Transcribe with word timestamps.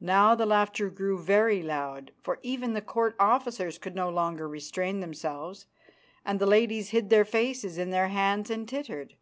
Now 0.00 0.34
the 0.34 0.46
laughter 0.46 0.90
grew 0.90 1.16
very 1.22 1.62
loud, 1.62 2.10
for 2.20 2.40
even 2.42 2.72
the 2.72 2.82
Court 2.82 3.14
officers 3.20 3.78
could 3.78 3.94
no 3.94 4.08
longer 4.10 4.48
restrain 4.48 4.98
themselves, 4.98 5.66
and 6.24 6.40
the 6.40 6.44
ladies 6.46 6.88
hid 6.90 7.08
their 7.08 7.24
faces 7.24 7.78
in 7.78 7.90
their 7.90 8.08
hands 8.08 8.50
and 8.50 8.68
tittered. 8.68 9.14